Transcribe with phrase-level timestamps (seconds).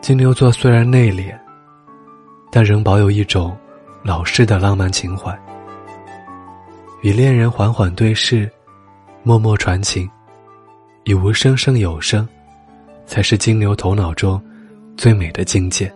[0.00, 1.38] 金牛座虽然内敛，
[2.50, 3.56] 但仍保有一种
[4.02, 5.38] 老式的浪漫情怀。
[7.02, 8.50] 与恋人缓缓对视，
[9.22, 10.10] 默默传情，
[11.04, 12.26] 以无声胜有声，
[13.04, 14.42] 才是金牛头脑中
[14.96, 15.92] 最美的境界。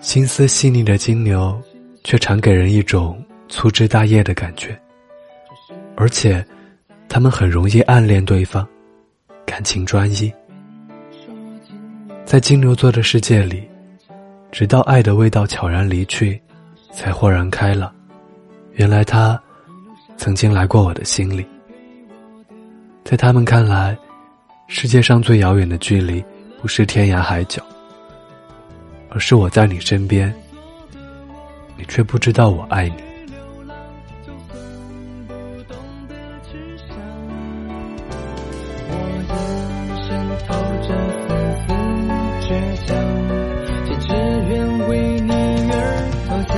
[0.00, 1.60] 心思细腻的金牛，
[2.04, 4.80] 却常给人一种粗枝大叶的感觉，
[5.96, 6.44] 而且，
[7.12, 8.66] 他们很容易暗恋对方，
[9.44, 10.32] 感情专一。
[12.24, 13.68] 在金牛座的世界里，
[14.50, 16.40] 直到爱的味道悄然离去，
[16.90, 17.94] 才豁然开朗。
[18.76, 19.38] 原来他，
[20.16, 21.44] 曾经来过我的心里。
[23.04, 23.94] 在他们看来，
[24.66, 26.24] 世界上最遥远的距离，
[26.62, 27.62] 不是天涯海角。
[29.10, 30.34] 而是我在你身边，
[31.76, 33.11] 你却不知道我爱你。
[42.76, 42.96] 想，
[43.84, 44.14] 却只
[44.48, 45.32] 愿为你
[45.70, 45.76] 而
[46.28, 46.54] 投降。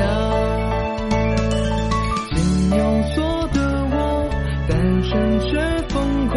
[2.30, 2.34] 金
[2.70, 2.76] 牛
[3.14, 3.16] 座
[3.48, 3.56] 的
[3.90, 3.94] 我，
[4.68, 5.52] 单纯却
[5.88, 5.94] 疯
[6.28, 6.34] 狂。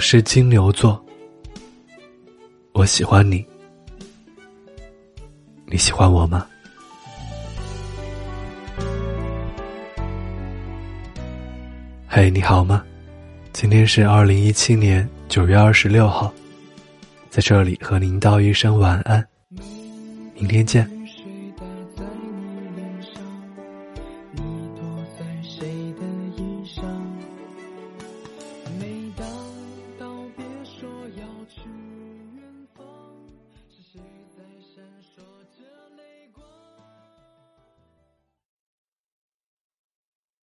[0.00, 0.98] 是金牛座，
[2.72, 3.44] 我喜欢你，
[5.66, 6.46] 你喜欢我吗？
[12.08, 12.82] 嘿，你好吗？
[13.52, 16.32] 今天是二零一七年九月二十六号，
[17.28, 19.24] 在这里和您道一声晚安，
[20.34, 20.99] 明天见。